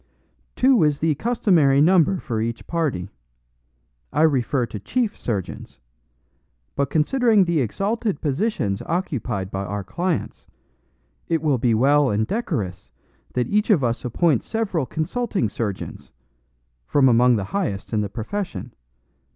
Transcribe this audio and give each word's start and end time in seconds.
"Two 0.55 0.83
is 0.83 0.97
the 0.97 1.13
customary 1.13 1.79
number 1.79 2.17
for 2.17 2.41
each 2.41 2.65
party. 2.65 3.11
I 4.11 4.23
refer 4.23 4.65
to 4.65 4.79
'chief' 4.79 5.15
surgeons; 5.15 5.79
but 6.75 6.89
considering 6.89 7.43
the 7.43 7.59
exalted 7.59 8.19
positions 8.19 8.81
occupied 8.87 9.51
by 9.51 9.63
our 9.63 9.83
clients, 9.83 10.47
it 11.27 11.43
will 11.43 11.59
be 11.59 11.75
well 11.75 12.09
and 12.09 12.25
decorous 12.25 12.91
that 13.35 13.45
each 13.47 13.69
of 13.69 13.83
us 13.83 14.03
appoint 14.03 14.41
several 14.41 14.87
consulting 14.87 15.47
surgeons, 15.49 16.11
from 16.87 17.07
among 17.07 17.35
the 17.35 17.43
highest 17.53 17.93
in 17.93 18.01
the 18.01 18.09
profession. 18.09 18.73